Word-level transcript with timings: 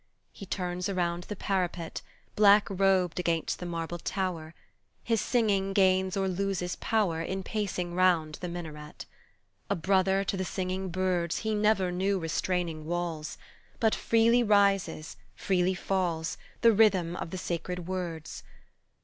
He 0.33 0.47
turns 0.47 0.89
around 0.89 1.25
the 1.25 1.35
parapet, 1.35 2.01
Black 2.35 2.67
robed 2.71 3.19
against 3.19 3.59
the 3.59 3.67
marble 3.67 3.99
tower; 3.99 4.55
His 5.03 5.21
singing 5.21 5.73
gains 5.73 6.17
or 6.17 6.27
loses 6.27 6.75
power 6.75 7.21
In 7.21 7.43
pacing 7.43 7.93
round 7.93 8.39
the 8.41 8.47
minaret. 8.49 9.05
A 9.69 9.75
brother 9.75 10.23
to 10.23 10.35
the 10.35 10.43
singing 10.43 10.89
birds 10.89 11.37
He 11.45 11.53
never 11.53 11.91
knew 11.91 12.17
restraining 12.17 12.85
walls, 12.85 13.37
But 13.79 13.93
freely 13.93 14.41
rises, 14.41 15.17
freely 15.35 15.75
falls 15.75 16.35
The 16.61 16.71
rhythm 16.71 17.15
of 17.15 17.29
the 17.29 17.37
sacred 17.37 17.85
words. 17.87 18.41